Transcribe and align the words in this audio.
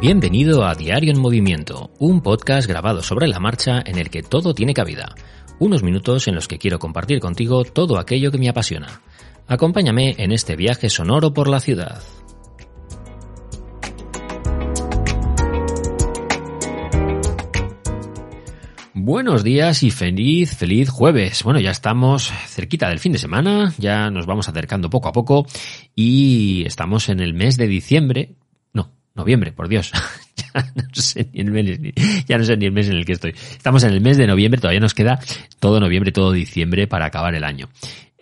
Bienvenido 0.00 0.64
a 0.64 0.74
Diario 0.74 1.12
en 1.12 1.20
Movimiento, 1.20 1.90
un 1.98 2.22
podcast 2.22 2.66
grabado 2.66 3.02
sobre 3.02 3.28
la 3.28 3.38
marcha 3.38 3.82
en 3.84 3.98
el 3.98 4.08
que 4.08 4.22
todo 4.22 4.54
tiene 4.54 4.72
cabida. 4.72 5.14
Unos 5.58 5.82
minutos 5.82 6.26
en 6.26 6.34
los 6.34 6.48
que 6.48 6.56
quiero 6.56 6.78
compartir 6.78 7.20
contigo 7.20 7.64
todo 7.64 7.98
aquello 7.98 8.30
que 8.30 8.38
me 8.38 8.48
apasiona. 8.48 9.02
Acompáñame 9.46 10.14
en 10.16 10.32
este 10.32 10.56
viaje 10.56 10.88
sonoro 10.88 11.34
por 11.34 11.48
la 11.48 11.60
ciudad. 11.60 12.00
Buenos 18.94 19.44
días 19.44 19.82
y 19.82 19.90
feliz, 19.90 20.56
feliz 20.56 20.88
jueves. 20.88 21.42
Bueno, 21.42 21.60
ya 21.60 21.72
estamos 21.72 22.32
cerquita 22.46 22.88
del 22.88 23.00
fin 23.00 23.12
de 23.12 23.18
semana, 23.18 23.74
ya 23.76 24.08
nos 24.10 24.24
vamos 24.24 24.48
acercando 24.48 24.88
poco 24.88 25.08
a 25.08 25.12
poco 25.12 25.46
y 25.94 26.64
estamos 26.64 27.10
en 27.10 27.20
el 27.20 27.34
mes 27.34 27.58
de 27.58 27.66
diciembre, 27.66 28.36
Noviembre, 29.14 29.52
por 29.52 29.68
Dios. 29.68 29.92
ya, 30.36 30.72
no 30.74 30.94
sé 30.94 31.28
ni 31.32 31.40
el 31.40 31.50
mes, 31.50 31.78
ya 32.26 32.38
no 32.38 32.44
sé 32.44 32.56
ni 32.56 32.66
el 32.66 32.72
mes 32.72 32.88
en 32.88 32.96
el 32.96 33.04
que 33.04 33.12
estoy. 33.12 33.30
Estamos 33.30 33.82
en 33.84 33.90
el 33.90 34.00
mes 34.00 34.16
de 34.16 34.26
noviembre, 34.26 34.60
todavía 34.60 34.80
nos 34.80 34.94
queda 34.94 35.18
todo 35.58 35.80
noviembre, 35.80 36.12
todo 36.12 36.32
diciembre 36.32 36.86
para 36.86 37.06
acabar 37.06 37.34
el 37.34 37.44
año. 37.44 37.68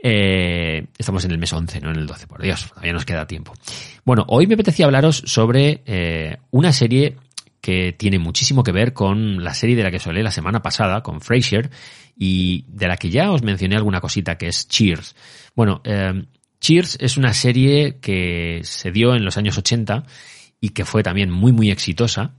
Eh, 0.03 0.87
estamos 0.97 1.25
en 1.25 1.33
el 1.33 1.39
mes 1.39 1.53
11, 1.53 1.81
no 1.81 1.91
en 1.91 1.97
el 1.97 2.07
12, 2.07 2.27
por 2.27 2.41
Dios, 2.41 2.69
todavía 2.69 2.93
nos 2.93 3.05
queda 3.05 3.27
tiempo. 3.27 3.53
Bueno, 4.05 4.25
hoy 4.29 4.47
me 4.47 4.55
apetecía 4.55 4.87
hablaros 4.87 5.23
sobre 5.27 5.83
eh, 5.87 6.37
una 6.51 6.73
serie 6.73 7.17
que 7.61 7.93
tiene 7.93 8.19
muchísimo 8.19 8.63
que 8.63 8.73
ver 8.73 8.93
con 8.93 9.43
la 9.43 9.55
serie 9.55 9.77
de 9.77 9.83
la 9.83 9.91
que 9.91 9.99
solé 9.99 10.23
la 10.23 10.31
semana 10.31 10.63
pasada, 10.63 11.03
con 11.03 11.21
Frasier, 11.21 11.71
y 12.17 12.65
de 12.69 12.89
la 12.89 12.97
que 12.97 13.11
ya 13.11 13.31
os 13.33 13.43
mencioné 13.43 13.77
alguna 13.77 14.01
cosita, 14.01 14.39
que 14.39 14.49
es 14.49 14.69
Cheers. 14.69 15.17
Bueno, 15.55 15.81
eh, 15.85 16.25
Cheers 16.61 16.99
es 17.01 17.17
una 17.17 17.35
serie 17.35 17.99
que 18.01 18.61
se 18.63 18.93
dio 18.93 19.15
en 19.15 19.25
los 19.25 19.37
años 19.37 19.59
80 19.59 20.05
y 20.61 20.71
que 20.71 20.85
fue 20.85 21.03
también 21.03 21.31
muy 21.31 21.53
muy 21.53 21.71
exitosa. 21.71 22.35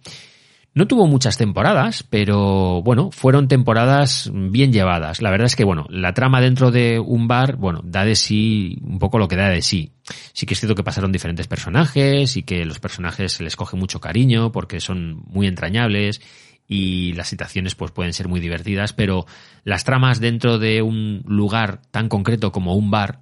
No 0.75 0.87
tuvo 0.87 1.07
muchas 1.07 1.37
temporadas, 1.37 2.03
pero 2.03 2.83
bueno, 2.83 3.09
fueron 3.11 3.47
temporadas 3.47 4.31
bien 4.33 4.71
llevadas. 4.71 5.19
La 5.21 5.31
verdad 5.31 5.47
es 5.47 5.55
que, 5.55 5.63
bueno, 5.63 5.87
la 5.89 6.13
trama 6.13 6.41
dentro 6.41 6.69
de 6.69 6.99
un 6.99 7.27
bar, 7.27 7.55
bueno, 7.55 7.81
da 7.83 8.05
de 8.05 8.15
sí 8.15 8.77
un 8.83 8.99
poco 8.99 9.17
lo 9.17 9.27
que 9.27 9.35
da 9.35 9.49
de 9.49 9.63
sí. 9.63 9.93
Sí 10.31 10.45
que 10.45 10.53
es 10.53 10.59
cierto 10.59 10.75
que 10.75 10.83
pasaron 10.83 11.11
diferentes 11.11 11.47
personajes 11.47 12.37
y 12.37 12.43
que 12.43 12.65
los 12.65 12.79
personajes 12.79 13.33
se 13.33 13.43
les 13.43 13.55
coge 13.55 13.77
mucho 13.77 13.99
cariño 13.99 14.51
porque 14.51 14.79
son 14.79 15.23
muy 15.25 15.47
entrañables 15.47 16.21
y 16.67 17.13
las 17.13 17.27
situaciones 17.27 17.73
pues 17.73 17.91
pueden 17.91 18.13
ser 18.13 18.27
muy 18.27 18.39
divertidas, 18.39 18.93
pero 18.93 19.25
las 19.63 19.83
tramas 19.83 20.19
dentro 20.19 20.59
de 20.59 20.83
un 20.83 21.23
lugar 21.25 21.81
tan 21.89 22.09
concreto 22.09 22.51
como 22.51 22.75
un 22.75 22.91
bar, 22.91 23.21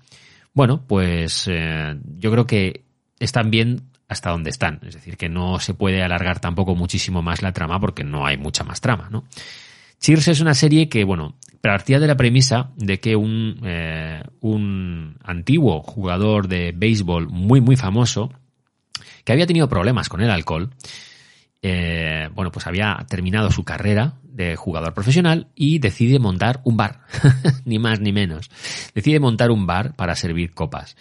bueno, 0.54 0.84
pues 0.86 1.48
eh, 1.50 1.98
yo 2.20 2.30
creo 2.30 2.46
que 2.46 2.84
están 3.20 3.50
bien 3.50 3.84
hasta 4.08 4.32
donde 4.32 4.50
están. 4.50 4.80
Es 4.86 4.94
decir, 4.96 5.18
que 5.18 5.30
no 5.30 5.60
se 5.60 5.74
puede 5.74 6.04
alargar 6.04 6.40
tampoco 6.40 6.76
muchísimo 6.76 7.22
más 7.22 7.42
la 7.42 7.54
trama 7.54 7.80
porque 7.80 8.04
no 8.04 8.26
hay 8.26 8.38
mucha 8.38 8.64
más 8.64 8.82
trama, 8.82 9.10
¿no? 9.12 9.26
Cheers 10.00 10.28
es 10.28 10.42
una 10.42 10.54
serie 10.54 10.90
que, 10.90 11.04
bueno, 11.04 11.36
partía 11.62 12.00
de 12.00 12.08
la 12.08 12.18
premisa 12.18 12.72
de 12.76 13.00
que 13.00 13.16
un, 13.16 13.60
eh, 13.64 14.22
un 14.42 15.18
antiguo 15.24 15.82
jugador 15.82 16.48
de 16.48 16.72
béisbol 16.76 17.28
muy, 17.30 17.62
muy 17.62 17.76
famoso, 17.76 18.32
que 19.24 19.34
había 19.34 19.48
tenido 19.48 19.68
problemas 19.68 20.08
con 20.08 20.22
el 20.22 20.30
alcohol, 20.30 20.70
eh, 21.62 22.30
bueno, 22.34 22.52
pues 22.52 22.68
había 22.68 23.06
terminado 23.10 23.52
su 23.52 23.64
carrera 23.64 24.14
de 24.24 24.56
jugador 24.56 24.94
profesional 24.94 25.48
y 25.56 25.80
decide 25.80 26.20
montar 26.20 26.62
un 26.64 26.78
bar, 26.78 27.02
ni 27.66 27.80
más 27.80 28.00
ni 28.00 28.14
menos. 28.14 28.50
Decide 28.94 29.20
montar 29.20 29.50
un 29.50 29.66
bar 29.66 29.96
para 29.96 30.16
servir 30.16 30.54
copas. 30.54 30.96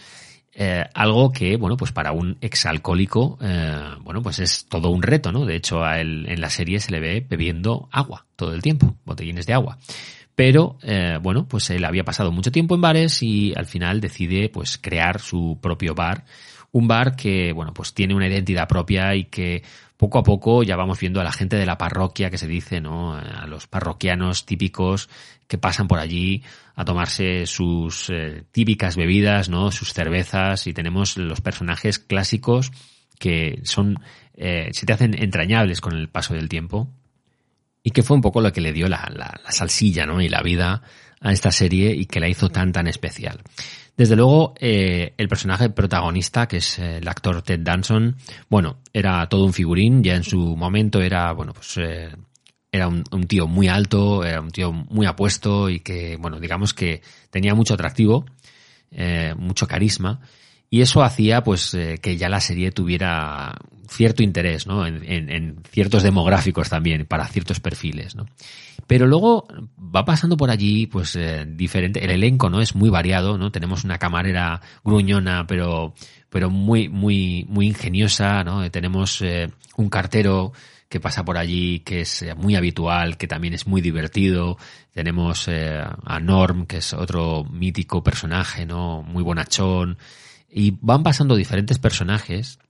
Eh, 0.58 0.82
algo 0.94 1.32
que, 1.32 1.58
bueno, 1.58 1.76
pues 1.76 1.92
para 1.92 2.12
un 2.12 2.38
exalcohólico, 2.40 3.36
eh, 3.42 3.90
bueno, 4.00 4.22
pues 4.22 4.38
es 4.38 4.64
todo 4.66 4.88
un 4.88 5.02
reto, 5.02 5.30
¿no? 5.30 5.44
De 5.44 5.54
hecho, 5.54 5.84
a 5.84 6.00
él 6.00 6.24
en 6.30 6.40
la 6.40 6.48
serie 6.48 6.80
se 6.80 6.92
le 6.92 7.00
ve 7.00 7.26
bebiendo 7.28 7.90
agua 7.92 8.24
todo 8.36 8.54
el 8.54 8.62
tiempo, 8.62 8.96
botellines 9.04 9.44
de 9.44 9.52
agua. 9.52 9.76
Pero, 10.34 10.78
eh, 10.82 11.18
bueno, 11.22 11.46
pues 11.46 11.68
él 11.68 11.84
había 11.84 12.04
pasado 12.04 12.32
mucho 12.32 12.50
tiempo 12.50 12.74
en 12.74 12.80
bares 12.80 13.22
y 13.22 13.52
al 13.54 13.66
final 13.66 14.00
decide, 14.00 14.48
pues, 14.48 14.78
crear 14.78 15.20
su 15.20 15.58
propio 15.60 15.94
bar. 15.94 16.24
Un 16.72 16.88
bar 16.88 17.16
que, 17.16 17.52
bueno, 17.52 17.72
pues 17.72 17.94
tiene 17.94 18.14
una 18.14 18.28
identidad 18.28 18.68
propia 18.68 19.14
y 19.14 19.24
que 19.24 19.62
poco 19.96 20.18
a 20.18 20.22
poco 20.22 20.62
ya 20.62 20.76
vamos 20.76 21.00
viendo 21.00 21.20
a 21.20 21.24
la 21.24 21.32
gente 21.32 21.56
de 21.56 21.66
la 21.66 21.78
parroquia 21.78 22.30
que 22.30 22.38
se 22.38 22.46
dice, 22.46 22.80
¿no? 22.80 23.14
A 23.14 23.46
los 23.46 23.66
parroquianos 23.66 24.44
típicos 24.44 25.08
que 25.46 25.58
pasan 25.58 25.88
por 25.88 25.98
allí 25.98 26.42
a 26.74 26.84
tomarse 26.84 27.46
sus 27.46 28.10
eh, 28.10 28.44
típicas 28.52 28.96
bebidas, 28.96 29.48
¿no? 29.48 29.70
Sus 29.70 29.92
cervezas 29.92 30.66
y 30.66 30.74
tenemos 30.74 31.16
los 31.16 31.40
personajes 31.40 31.98
clásicos 31.98 32.72
que 33.18 33.60
son, 33.64 33.98
eh, 34.34 34.68
se 34.72 34.84
te 34.84 34.92
hacen 34.92 35.14
entrañables 35.20 35.80
con 35.80 35.94
el 35.96 36.08
paso 36.08 36.34
del 36.34 36.48
tiempo 36.48 36.90
y 37.82 37.92
que 37.92 38.02
fue 38.02 38.16
un 38.16 38.20
poco 38.20 38.40
lo 38.40 38.52
que 38.52 38.60
le 38.60 38.72
dio 38.72 38.88
la, 38.88 39.10
la, 39.14 39.40
la 39.42 39.52
salsilla, 39.52 40.04
¿no? 40.04 40.20
Y 40.20 40.28
la 40.28 40.42
vida 40.42 40.82
a 41.20 41.32
esta 41.32 41.50
serie 41.50 41.94
y 41.94 42.06
que 42.06 42.20
la 42.20 42.28
hizo 42.28 42.48
tan 42.48 42.72
tan 42.72 42.86
especial. 42.86 43.40
Desde 43.96 44.14
luego, 44.14 44.54
eh, 44.60 45.14
el 45.16 45.28
personaje 45.28 45.70
protagonista, 45.70 46.46
que 46.46 46.58
es 46.58 46.78
eh, 46.78 46.98
el 46.98 47.08
actor 47.08 47.40
Ted 47.40 47.60
Danson, 47.60 48.16
bueno, 48.50 48.80
era 48.92 49.26
todo 49.28 49.46
un 49.46 49.54
figurín, 49.54 50.02
ya 50.02 50.14
en 50.14 50.24
su 50.24 50.38
momento 50.54 51.00
era, 51.00 51.32
bueno, 51.32 51.54
pues 51.54 51.78
eh, 51.78 52.10
era 52.70 52.88
un, 52.88 53.04
tío 53.26 53.46
muy 53.46 53.68
alto, 53.68 54.22
era 54.22 54.42
un 54.42 54.50
tío 54.50 54.70
muy 54.70 55.06
apuesto 55.06 55.70
y 55.70 55.80
que, 55.80 56.16
bueno, 56.16 56.38
digamos 56.38 56.74
que 56.74 57.00
tenía 57.30 57.54
mucho 57.54 57.72
atractivo, 57.72 58.26
mucho 59.38 59.66
carisma, 59.66 60.20
y 60.68 60.82
eso 60.82 61.02
hacía 61.02 61.42
pues 61.42 61.74
que 62.02 62.16
ya 62.18 62.28
la 62.28 62.40
serie 62.40 62.72
tuviera 62.72 63.56
cierto 63.88 64.22
interés, 64.22 64.66
¿no? 64.66 64.86
En, 64.86 65.02
en, 65.04 65.56
ciertos 65.70 66.02
demográficos 66.02 66.68
también, 66.68 67.06
para 67.06 67.26
ciertos 67.26 67.60
perfiles, 67.60 68.14
¿no? 68.14 68.26
Pero 68.86 69.06
luego 69.06 69.48
va 69.78 70.04
pasando 70.04 70.36
por 70.36 70.50
allí, 70.50 70.86
pues, 70.86 71.16
eh, 71.16 71.44
diferente, 71.48 72.04
el 72.04 72.10
elenco, 72.10 72.50
¿no? 72.50 72.60
Es 72.60 72.74
muy 72.74 72.88
variado, 72.88 73.36
¿no? 73.36 73.50
Tenemos 73.50 73.84
una 73.84 73.98
camarera 73.98 74.60
gruñona, 74.84 75.46
pero, 75.46 75.94
pero 76.30 76.50
muy, 76.50 76.88
muy, 76.88 77.46
muy 77.48 77.66
ingeniosa, 77.66 78.44
¿no? 78.44 78.70
Tenemos 78.70 79.20
eh, 79.22 79.50
un 79.76 79.88
cartero 79.88 80.52
que 80.88 81.00
pasa 81.00 81.24
por 81.24 81.36
allí, 81.36 81.80
que 81.80 82.02
es 82.02 82.22
eh, 82.22 82.34
muy 82.36 82.54
habitual, 82.54 83.16
que 83.16 83.26
también 83.26 83.54
es 83.54 83.66
muy 83.66 83.80
divertido. 83.80 84.56
Tenemos 84.92 85.48
a 85.48 86.20
Norm, 86.20 86.66
que 86.66 86.78
es 86.78 86.92
otro 86.94 87.44
mítico 87.44 88.02
personaje, 88.02 88.66
¿no? 88.66 89.02
Muy 89.02 89.22
bonachón. 89.22 89.98
Y 90.48 90.78
van 90.80 91.02
pasando 91.02 91.36
diferentes 91.36 91.78
personajes 91.78 92.60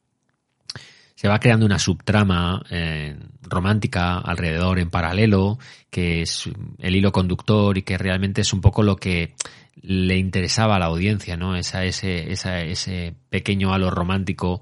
se 1.16 1.28
va 1.28 1.40
creando 1.40 1.64
una 1.64 1.78
subtrama 1.78 2.62
eh, 2.70 3.16
romántica 3.42 4.18
alrededor 4.18 4.78
en 4.78 4.90
paralelo, 4.90 5.58
que 5.90 6.20
es 6.20 6.48
el 6.78 6.94
hilo 6.94 7.10
conductor 7.10 7.76
y 7.78 7.82
que 7.82 7.96
realmente 7.96 8.42
es 8.42 8.52
un 8.52 8.60
poco 8.60 8.82
lo 8.82 8.96
que 8.96 9.34
le 9.80 10.18
interesaba 10.18 10.76
a 10.76 10.78
la 10.78 10.86
audiencia, 10.86 11.38
¿no? 11.38 11.56
Esa, 11.56 11.84
ese, 11.84 12.30
ese 12.30 13.14
pequeño 13.30 13.72
halo 13.72 13.90
romántico 13.90 14.60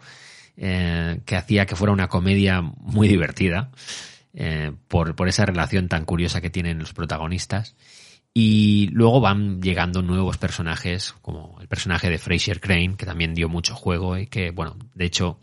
eh, 0.56 1.20
que 1.26 1.34
hacía 1.34 1.66
que 1.66 1.74
fuera 1.74 1.92
una 1.92 2.08
comedia 2.08 2.62
muy 2.62 3.08
divertida 3.08 3.70
eh, 4.32 4.70
por, 4.86 5.16
por 5.16 5.28
esa 5.28 5.46
relación 5.46 5.88
tan 5.88 6.04
curiosa 6.04 6.40
que 6.40 6.50
tienen 6.50 6.78
los 6.78 6.92
protagonistas. 6.92 7.74
Y 8.32 8.88
luego 8.92 9.20
van 9.20 9.60
llegando 9.60 10.02
nuevos 10.02 10.38
personajes, 10.38 11.14
como 11.20 11.58
el 11.60 11.66
personaje 11.68 12.10
de 12.10 12.18
Fraser 12.18 12.60
Crane, 12.60 12.96
que 12.96 13.06
también 13.06 13.34
dio 13.34 13.48
mucho 13.48 13.74
juego 13.74 14.18
y 14.18 14.26
que, 14.26 14.50
bueno, 14.50 14.76
de 14.94 15.04
hecho, 15.04 15.38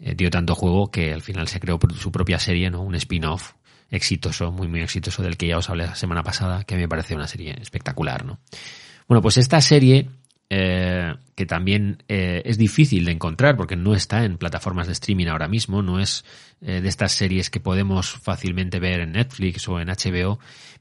eh, 0.00 0.14
dio 0.14 0.30
tanto 0.30 0.54
juego 0.54 0.90
que 0.90 1.12
al 1.12 1.22
final 1.22 1.48
se 1.48 1.60
creó 1.60 1.78
su 1.98 2.12
propia 2.12 2.38
serie, 2.38 2.70
¿no? 2.70 2.82
Un 2.82 2.94
spin-off 2.94 3.52
exitoso, 3.90 4.50
muy, 4.52 4.68
muy 4.68 4.80
exitoso, 4.80 5.22
del 5.22 5.36
que 5.36 5.46
ya 5.46 5.58
os 5.58 5.70
hablé 5.70 5.86
la 5.86 5.94
semana 5.94 6.22
pasada, 6.22 6.64
que 6.64 6.76
me 6.76 6.88
parece 6.88 7.14
una 7.14 7.28
serie 7.28 7.56
espectacular, 7.60 8.24
¿no? 8.24 8.38
Bueno, 9.08 9.22
pues 9.22 9.36
esta 9.36 9.60
serie 9.60 10.08
eh, 10.48 11.12
que 11.34 11.44
también 11.44 12.04
eh, 12.06 12.42
es 12.44 12.56
difícil 12.56 13.04
de 13.04 13.10
encontrar 13.10 13.56
porque 13.56 13.74
no 13.74 13.94
está 13.94 14.24
en 14.24 14.38
plataformas 14.38 14.86
de 14.86 14.92
streaming 14.92 15.26
ahora 15.26 15.48
mismo, 15.48 15.82
no 15.82 15.98
es 15.98 16.24
eh, 16.60 16.80
de 16.80 16.88
estas 16.88 17.12
series 17.12 17.50
que 17.50 17.58
podemos 17.58 18.12
fácilmente 18.12 18.78
ver 18.78 19.00
en 19.00 19.12
Netflix 19.12 19.68
o 19.68 19.80
en 19.80 19.88
HBO, 19.88 20.38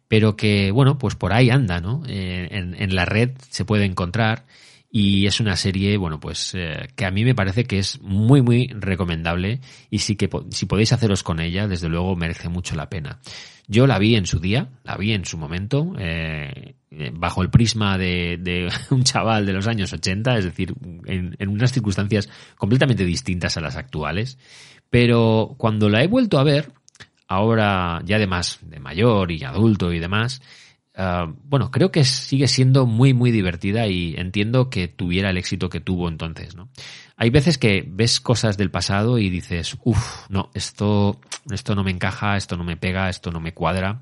pero 0.07 0.35
que, 0.35 0.69
bueno, 0.69 0.99
pues 0.99 1.15
por 1.15 1.33
ahí 1.33 1.49
anda, 1.49 1.81
¿no? 1.81 2.03
En, 2.05 2.95
la 2.95 3.05
red 3.05 3.31
se 3.49 3.65
puede 3.65 3.85
encontrar 3.85 4.45
y 4.97 5.27
es 5.27 5.41
una 5.41 5.57
serie, 5.57 5.97
bueno, 5.97 6.21
pues 6.21 6.55
que 6.95 7.05
a 7.05 7.11
mí 7.11 7.25
me 7.25 7.35
parece 7.35 7.65
que 7.65 7.79
es 7.79 7.99
muy, 8.01 8.41
muy 8.41 8.67
recomendable 8.67 9.59
y 9.89 9.99
sí 9.99 10.15
que 10.15 10.29
si 10.51 10.67
podéis 10.67 10.93
haceros 10.93 11.21
con 11.21 11.41
ella, 11.41 11.67
desde 11.67 11.89
luego 11.89 12.15
merece 12.15 12.47
mucho 12.47 12.77
la 12.77 12.89
pena. 12.89 13.19
Yo 13.67 13.87
la 13.87 13.99
vi 13.99 14.15
en 14.15 14.25
su 14.25 14.39
día, 14.39 14.69
la 14.85 14.95
vi 14.95 15.11
en 15.11 15.25
su 15.25 15.37
momento, 15.37 15.93
eh, 15.99 16.75
bajo 17.11 17.41
el 17.41 17.49
prisma 17.49 17.97
de, 17.97 18.69
un 18.89 19.03
chaval 19.03 19.45
de 19.45 19.51
los 19.51 19.67
años 19.67 19.91
80, 19.91 20.37
es 20.37 20.45
decir, 20.45 20.73
en, 21.07 21.35
en, 21.39 21.49
unas 21.49 21.73
circunstancias 21.73 22.29
completamente 22.57 23.03
distintas 23.03 23.57
a 23.57 23.61
las 23.61 23.75
actuales. 23.75 24.37
Pero 24.89 25.55
cuando 25.57 25.89
la 25.89 26.03
he 26.03 26.07
vuelto 26.07 26.39
a 26.39 26.45
ver, 26.45 26.71
ahora 27.27 28.01
ya 28.05 28.17
de 28.17 28.27
más, 28.27 28.59
de 28.61 28.79
mayor 28.79 29.29
y 29.29 29.43
adulto 29.43 29.91
y 29.91 29.99
demás, 29.99 30.41
Ah, 30.97 31.31
bueno, 31.43 31.71
creo 31.71 31.91
que 31.91 32.05
sigue 32.05 32.47
siendo 32.47 32.85
muy, 32.85 33.13
muy 33.13 33.31
divertida 33.31 33.87
y 33.87 34.15
entiendo 34.17 34.69
que 34.69 34.87
tuviera 34.87 35.29
el 35.29 35.37
éxito 35.37 35.67
que 35.67 35.81
tuvo 35.81 36.07
entonces, 36.07 36.55
¿no? 36.55 36.69
Hay 37.17 37.29
veces 37.29 37.57
que 37.57 37.83
ves 37.85 38.21
cosas 38.21 38.57
del 38.57 38.71
pasado 38.71 39.17
y 39.17 39.29
dices, 39.29 39.77
uff, 39.83 40.29
no, 40.29 40.49
esto, 40.53 41.19
esto 41.51 41.75
no 41.75 41.83
me 41.83 41.91
encaja, 41.91 42.37
esto 42.37 42.55
no 42.55 42.63
me 42.63 42.77
pega, 42.77 43.09
esto 43.09 43.31
no 43.31 43.41
me 43.41 43.53
cuadra. 43.53 44.01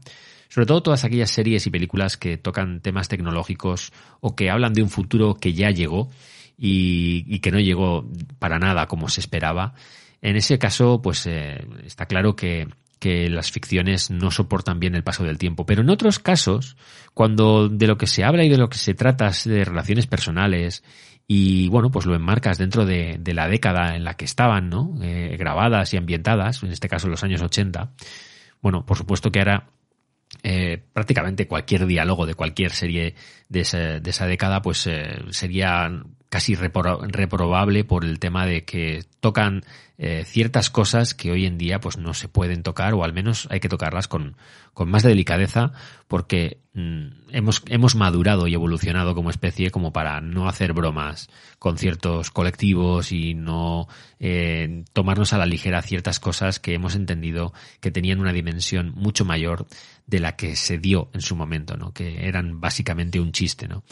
Sobre 0.50 0.68
todo 0.68 0.84
todas 0.84 1.04
aquellas 1.04 1.31
series 1.31 1.66
y 1.66 1.72
películas 1.72 2.16
que 2.16 2.38
tocan 2.38 2.80
temas 2.80 3.07
tecnológicos 3.07 3.92
o 4.19 4.36
que 4.36 4.51
hablan 4.51 4.74
de 4.74 4.84
un 4.84 4.90
futuro 4.90 5.36
que 5.36 5.54
ya 5.54 5.72
llegó 5.72 6.12
y, 6.57 7.40
que 7.40 7.51
no 7.51 7.60
llegó 7.60 8.07
para 8.38 8.60
nada 8.60 8.88
como 8.88 9.10
se 9.10 9.19
esperaba. 9.19 9.74
En 10.22 10.36
ese 10.36 10.60
caso, 10.60 11.01
pues 11.01 11.25
eh, 11.25 11.66
está 11.86 12.06
claro 12.06 12.36
que 12.36 12.68
que 13.04 13.30
las 13.30 13.52
ficciones 13.52 14.12
no 14.12 14.32
soportan 14.32 14.80
bien 14.80 14.96
el 14.96 15.04
paso 15.04 15.26
del 15.26 15.38
tiempo. 15.38 15.66
Pero 15.66 15.82
en 15.82 15.90
otros 15.90 16.20
casos, 16.20 16.78
cuando 17.14 17.68
de 17.68 17.86
lo 17.86 17.98
que 17.98 18.08
se 18.08 18.24
habla 18.24 18.46
y 18.46 18.50
de 18.50 18.58
lo 18.58 18.70
que 18.70 18.78
se 18.78 18.94
trata 18.94 19.28
es 19.28 19.44
de 19.44 19.66
relaciones 19.66 20.08
personales 20.08 20.86
y 21.28 21.68
bueno, 21.68 21.92
pues 21.92 22.06
lo 22.06 22.16
enmarcas 22.16 22.58
dentro 22.58 22.86
de, 22.86 23.20
la 23.26 23.50
década 23.50 23.98
en 23.98 24.06
la 24.06 24.14
que 24.14 24.24
estaban, 24.24 24.70
¿no? 24.70 24.96
Eh, 25.02 25.36
grabadas 25.38 25.94
y 25.94 25.98
ambientadas, 25.98 26.64
en 26.64 26.72
este 26.72 26.88
caso 26.88 27.10
los 27.10 27.26
años 27.26 27.42
80. 27.42 27.92
Bueno, 28.62 28.86
por 28.86 28.98
supuesto 28.98 29.34
que 29.34 29.40
ahora 29.40 29.68
eh, 30.44 30.84
prácticamente 30.92 31.48
cualquier 31.48 31.86
diálogo 31.86 32.25
de 32.25 32.36
cualquier 32.36 32.72
serie 32.72 33.16
de 33.48 33.62
esa, 33.62 34.00
de 34.00 34.10
esa 34.10 34.28
década 34.28 34.62
pues 34.62 34.86
eh, 34.88 35.24
sería 35.30 35.90
casi 36.34 36.56
reprobable 36.56 37.84
por 37.84 38.04
el 38.04 38.18
tema 38.18 38.48
de 38.48 38.66
que 38.66 39.06
tocan 39.19 39.63
eh, 40.00 40.24
ciertas 40.25 40.72
cosas 40.72 41.13
que 41.13 41.31
hoy 41.31 41.45
en 41.45 41.60
día 41.60 41.80
pues 41.80 41.98
no 41.98 42.16
se 42.16 42.28
pueden 42.28 42.63
tocar 42.63 42.95
o 42.95 43.04
al 43.04 43.13
menos 43.13 43.48
hay 43.51 43.60
que 43.60 43.69
tocarlas 43.69 44.07
con, 44.07 44.36
con 44.74 44.90
más 44.90 45.04
delicadeza 45.04 45.74
porque 46.07 46.57
mm, 46.74 47.30
hemos, 47.30 47.62
hemos 47.68 47.95
madurado 47.95 48.48
y 48.48 48.56
evolucionado 48.56 49.13
como 49.13 49.30
especie 49.30 49.69
como 49.69 49.94
para 49.94 50.22
no 50.22 50.50
hacer 50.50 50.74
bromas 50.74 51.30
con 51.60 51.78
ciertos 51.78 52.31
colectivos 52.31 53.12
y 53.12 53.36
no 53.36 53.88
eh, 54.19 54.84
tomarnos 54.94 55.34
a 55.34 55.38
la 55.38 55.45
ligera 55.45 55.84
ciertas 55.84 56.19
cosas 56.19 56.60
que 56.60 56.74
hemos 56.74 56.95
entendido 56.95 57.54
que 57.80 57.92
tenían 57.92 58.19
una 58.19 58.34
dimensión 58.34 58.92
mucho 58.95 59.24
mayor 59.24 59.68
de 60.06 60.20
la 60.20 60.36
que 60.36 60.56
se 60.56 60.78
dio 60.78 61.10
en 61.14 61.22
su 61.22 61.36
momento, 61.36 61.78
¿no? 61.78 61.94
que 61.94 62.28
eran 62.28 62.60
básicamente 62.60 63.20
un 63.20 63.32
chiste, 63.32 63.68
¿no? 63.68 63.84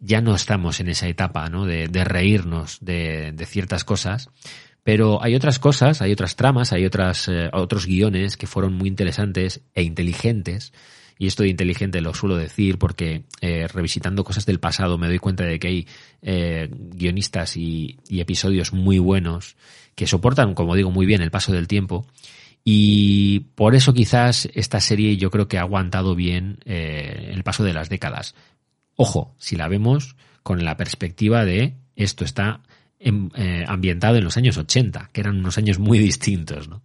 ya 0.00 0.20
no 0.20 0.34
estamos 0.34 0.80
en 0.80 0.88
esa 0.88 1.06
etapa 1.08 1.48
¿no? 1.48 1.66
de, 1.66 1.86
reírnos 2.04 2.78
de, 2.80 3.34
ciertas 3.46 3.84
cosas, 3.84 4.30
pero 4.82 5.22
hay 5.22 5.34
otras 5.34 5.58
cosas, 5.58 6.00
hay 6.00 6.12
otras 6.12 6.36
tramas, 6.36 6.72
hay 6.72 6.86
otras, 6.86 7.28
eh, 7.28 7.50
otros 7.52 7.86
guiones 7.86 8.36
que 8.36 8.46
fueron 8.46 8.74
muy 8.74 8.88
interesantes 8.88 9.60
e 9.74 9.82
inteligentes. 9.82 10.72
Y 11.18 11.26
esto 11.26 11.42
de 11.42 11.50
inteligente 11.50 12.00
lo 12.00 12.14
suelo 12.14 12.36
decir 12.36 12.78
porque 12.78 13.24
eh, 13.42 13.68
revisitando 13.68 14.24
cosas 14.24 14.46
del 14.46 14.58
pasado 14.58 14.96
me 14.96 15.06
doy 15.06 15.18
cuenta 15.18 15.44
de 15.44 15.58
que 15.58 15.68
hay 15.68 15.86
eh, 16.22 16.70
guionistas 16.72 17.58
y, 17.58 17.98
episodios 18.08 18.72
muy 18.72 18.98
buenos 18.98 19.56
que 19.94 20.06
soportan, 20.06 20.54
como 20.54 20.74
digo, 20.74 20.90
muy 20.90 21.04
bien 21.04 21.20
el 21.20 21.30
paso 21.30 21.52
del 21.52 21.68
tiempo. 21.68 22.06
Y 22.64 23.40
por 23.54 23.74
eso 23.74 23.94
quizás 23.94 24.48
esta 24.54 24.80
serie 24.80 25.16
yo 25.16 25.30
creo 25.30 25.48
que 25.48 25.58
ha 25.58 25.62
aguantado 25.62 26.14
bien 26.14 26.58
el 26.66 27.42
paso 27.42 27.64
de 27.64 27.72
las 27.72 27.88
décadas. 27.88 28.34
Ojo, 28.96 29.34
si 29.38 29.56
la 29.56 29.66
vemos 29.68 30.16
con 30.42 30.64
la 30.64 30.76
perspectiva 30.76 31.44
de 31.44 31.74
esto 31.96 32.24
está 32.24 32.60
eh, 33.02 33.64
ambientado 33.66 34.16
en 34.16 34.24
los 34.24 34.36
años 34.36 34.58
80, 34.58 35.08
que 35.10 35.22
eran 35.22 35.38
unos 35.38 35.56
años 35.56 35.78
muy 35.78 35.98
distintos, 35.98 36.68
¿no? 36.68 36.82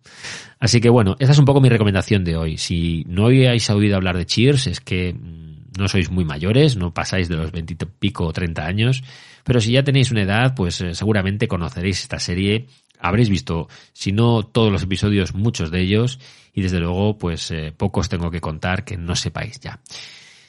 Así 0.59 0.79
que 0.79 0.89
bueno, 0.89 1.17
esa 1.19 1.33
es 1.33 1.37
un 1.39 1.43
poco 1.43 1.59
mi 1.59 1.67
recomendación 1.67 2.23
de 2.23 2.37
hoy. 2.37 2.57
Si 2.57 3.03
no 3.07 3.25
habéis 3.25 3.69
oído 3.69 3.97
hablar 3.97 4.17
de 4.17 4.25
Cheers, 4.25 4.67
es 4.67 4.79
que 4.79 5.13
mm, 5.13 5.44
no 5.77 5.87
sois 5.87 6.09
muy 6.09 6.25
mayores, 6.25 6.77
no 6.77 6.93
pasáis 6.93 7.29
de 7.29 7.35
los 7.35 7.51
veintipico 7.51 8.25
o 8.25 8.33
treinta 8.33 8.65
años, 8.65 9.03
pero 9.43 9.61
si 9.61 9.71
ya 9.71 9.83
tenéis 9.83 10.11
una 10.11 10.23
edad, 10.23 10.55
pues 10.55 10.81
eh, 10.81 10.95
seguramente 10.95 11.47
conoceréis 11.47 12.01
esta 12.01 12.19
serie, 12.19 12.67
habréis 12.99 13.29
visto, 13.29 13.67
si 13.93 14.11
no 14.11 14.43
todos 14.43 14.71
los 14.71 14.83
episodios, 14.83 15.33
muchos 15.33 15.71
de 15.71 15.81
ellos, 15.81 16.19
y 16.53 16.61
desde 16.61 16.79
luego, 16.79 17.17
pues 17.17 17.51
eh, 17.51 17.73
pocos 17.75 18.09
tengo 18.09 18.31
que 18.31 18.41
contar 18.41 18.85
que 18.85 18.97
no 18.97 19.15
sepáis 19.15 19.59
ya. 19.59 19.79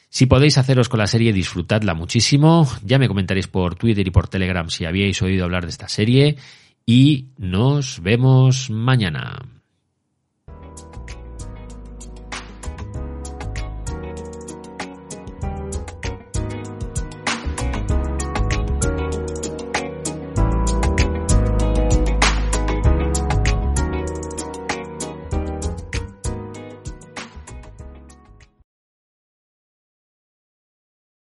Si 0.09 0.27
podéis 0.27 0.57
haceros 0.57 0.89
con 0.89 1.01
la 1.01 1.09
serie, 1.09 1.33
disfrutadla 1.33 1.93
muchísimo. 1.93 2.67
Ya 2.83 2.99
me 2.99 3.09
comentaréis 3.09 3.49
por 3.49 3.75
Twitter 3.75 4.07
y 4.07 4.11
por 4.11 4.29
Telegram 4.29 4.71
si 4.71 4.85
habíais 4.85 5.21
oído 5.21 5.45
hablar 5.45 5.65
de 5.65 5.71
esta 5.71 5.89
serie. 5.89 6.37
Y 6.87 7.27
nos 7.37 8.01
vemos 8.01 8.71
mañana. 8.71 9.43